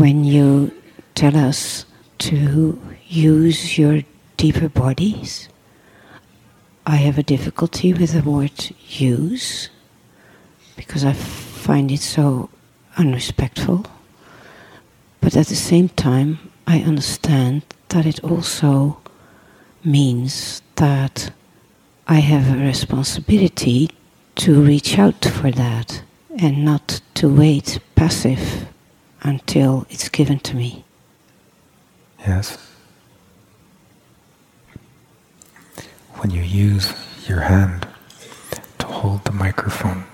[0.00, 0.72] when you
[1.14, 1.84] tell us
[2.16, 4.00] to use your
[4.38, 5.50] deeper bodies.
[6.86, 9.68] I have a difficulty with the word use
[10.74, 12.48] because I find it so
[12.96, 13.84] unrespectful.
[15.20, 19.02] But at the same time, I understand that it also
[19.84, 21.30] means that
[22.08, 23.90] I have a responsibility
[24.36, 26.02] to reach out for that
[26.38, 28.66] and not to wait passive
[29.22, 30.84] until it's given to me.
[32.20, 32.58] Yes.
[36.16, 36.92] When you use
[37.28, 37.86] your hand
[38.78, 40.04] to hold the microphone,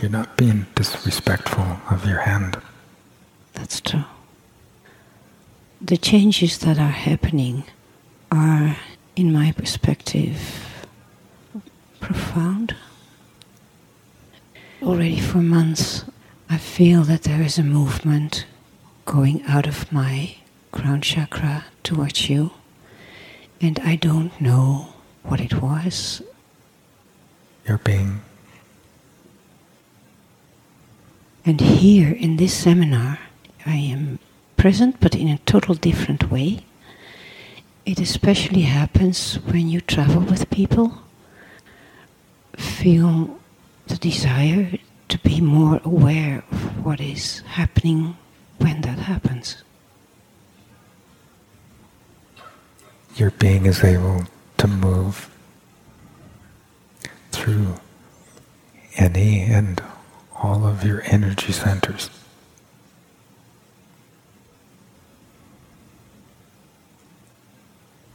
[0.00, 2.60] you're not being disrespectful of your hand.
[3.54, 4.04] That's true.
[5.80, 7.64] The changes that are happening
[8.32, 8.76] are,
[9.16, 10.86] in my perspective,
[12.00, 12.74] profound.
[14.82, 16.04] Already for months,
[16.54, 18.46] I feel that there is a movement
[19.06, 20.36] going out of my
[20.70, 22.52] crown chakra towards you,
[23.60, 26.22] and I don't know what it was.
[27.66, 28.20] Your being.
[31.44, 33.18] And here in this seminar,
[33.66, 34.20] I am
[34.56, 36.60] present but in a total different way.
[37.84, 41.02] It especially happens when you travel with people,
[42.56, 43.40] feel
[43.88, 44.78] the desire
[45.14, 48.16] to be more aware of what is happening
[48.58, 49.62] when that happens.
[53.14, 54.24] Your being is able
[54.58, 55.30] to move
[57.30, 57.76] through
[58.96, 59.80] any and
[60.34, 62.10] all of your energy centers.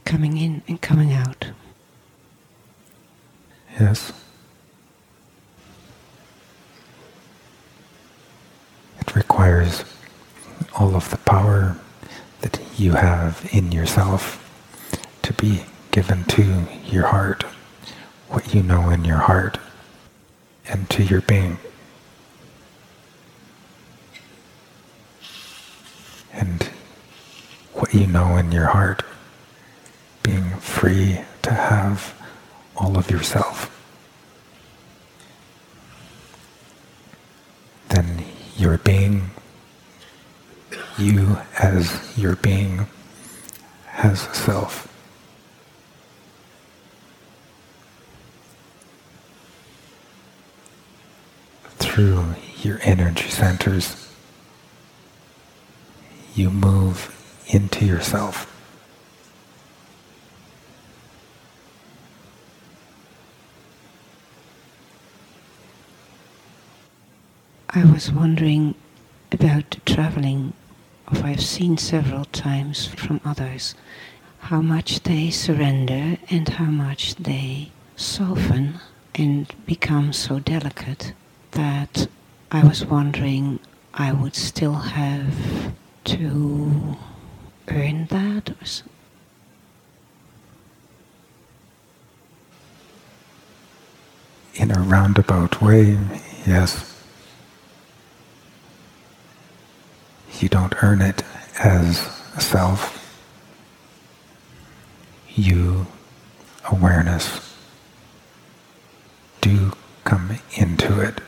[0.04, 1.46] Coming in and coming out.
[3.78, 4.12] Yes.
[9.10, 9.84] It requires
[10.80, 11.76] all of the power
[12.40, 14.38] that you have in yourself
[15.20, 17.42] to be given to your heart,
[18.28, 19.58] what you know in your heart,
[20.66, 21.58] and to your being.
[26.32, 26.62] And
[27.74, 29.02] what you know in your heart,
[30.22, 32.14] being free to have
[32.74, 33.66] all of yourself.
[37.88, 38.24] Then
[38.56, 39.30] your being,
[41.00, 42.86] you as your being,
[43.86, 44.86] has a self.
[51.78, 54.08] Through your energy centers,
[56.34, 57.16] you move
[57.48, 58.46] into yourself.
[67.70, 68.74] I was wondering
[69.32, 70.52] about traveling,
[71.10, 73.74] of I've seen several times from others,
[74.40, 78.80] how much they surrender and how much they soften
[79.14, 81.12] and become so delicate
[81.52, 82.06] that
[82.50, 83.60] I was wondering
[83.94, 85.72] I would still have
[86.04, 86.96] to
[87.68, 88.84] earn that or so.
[94.54, 95.98] In a roundabout way,
[96.46, 96.89] yes.
[100.40, 101.22] You don't earn it
[101.58, 101.98] as
[102.38, 102.96] self.
[105.28, 105.86] You,
[106.70, 107.54] awareness,
[109.42, 109.72] do
[110.04, 111.20] come into it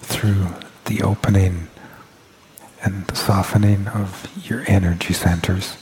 [0.00, 0.48] through
[0.84, 1.68] the opening
[2.82, 5.78] and the softening of your energy centers.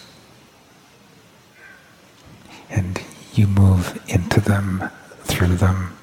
[2.70, 3.02] And
[3.34, 4.90] you move into them,
[5.24, 5.98] through them,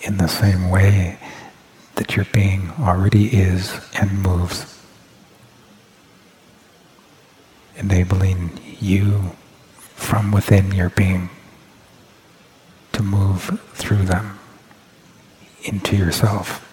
[0.00, 1.18] in the same way
[2.02, 4.76] that your being already is and moves,
[7.76, 9.36] enabling you
[9.76, 11.30] from within your being
[12.90, 14.36] to move through them
[15.62, 16.68] into yourself,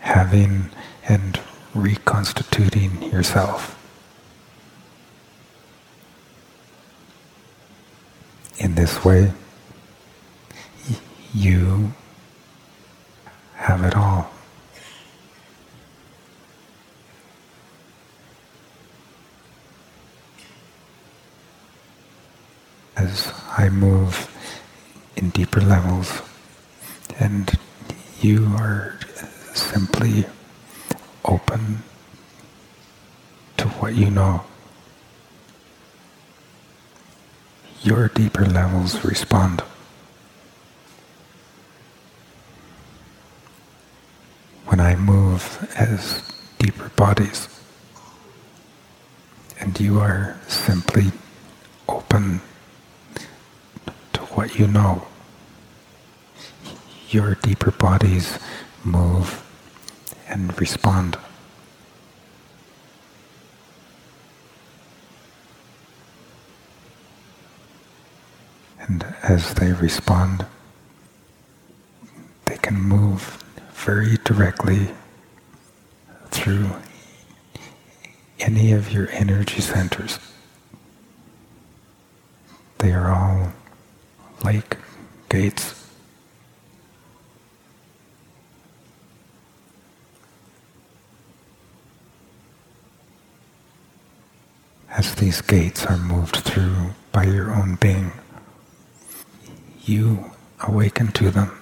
[0.00, 0.70] having
[1.08, 1.40] and
[1.72, 3.78] reconstituting yourself.
[8.58, 9.32] In this way,
[11.32, 11.92] you
[13.58, 14.30] have it all.
[22.96, 24.30] As I move
[25.16, 26.22] in deeper levels
[27.18, 27.52] and
[28.20, 28.98] you are
[29.54, 30.24] simply
[31.24, 31.82] open
[33.56, 34.44] to what you know.
[37.82, 39.62] Your deeper levels respond.
[44.68, 46.22] When I move as
[46.58, 47.48] deeper bodies,
[49.58, 51.10] and you are simply
[51.88, 52.42] open
[54.12, 55.06] to what you know.
[57.08, 58.38] Your deeper bodies
[58.84, 59.42] move
[60.28, 61.16] and respond.
[68.80, 70.44] And as they respond,
[72.44, 73.42] they can move
[73.84, 74.88] very directly
[76.30, 76.68] through
[78.40, 80.18] any of your energy centers.
[82.78, 83.52] They are all
[84.44, 84.76] like
[85.28, 85.74] gates.
[94.90, 98.12] As these gates are moved through by your own being,
[99.84, 101.52] you awaken to them.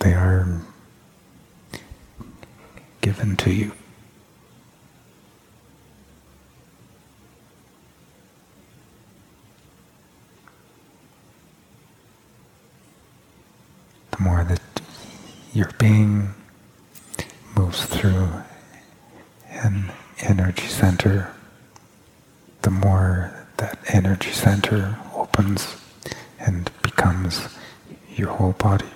[0.00, 0.46] They are
[3.02, 3.72] given to you.
[14.09, 14.60] The more that
[15.54, 16.34] your being
[17.56, 18.28] moves through
[19.48, 19.90] an
[20.20, 21.32] energy center,
[22.60, 25.76] the more that energy center opens
[26.38, 27.48] and becomes
[28.14, 28.90] your whole body.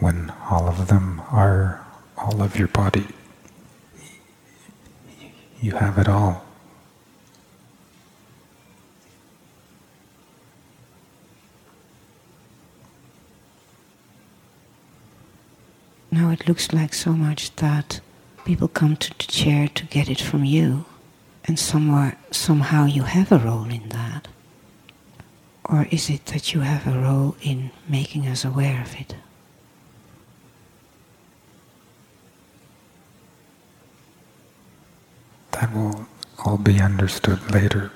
[0.00, 1.86] When all of them are
[2.16, 3.06] all of your body,
[5.60, 6.45] you have it all.
[16.16, 18.00] Now it looks like so much that
[18.46, 20.86] people come to the chair to get it from you,
[21.44, 24.26] and somewhere, somehow you have a role in that.
[25.66, 29.14] Or is it that you have a role in making us aware of it?
[35.50, 36.06] That will
[36.46, 37.92] all be understood later.